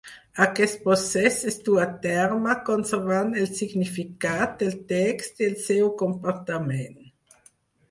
Aquest 0.43 0.77
procés 0.85 1.35
es 1.51 1.57
duu 1.67 1.77
a 1.83 1.85
terme 2.05 2.55
conservant 2.71 3.29
el 3.43 3.51
significat 3.61 4.57
del 4.65 4.75
text 4.95 5.45
i 5.47 5.49
el 5.53 5.57
seu 5.69 5.95
comportament. 6.03 7.01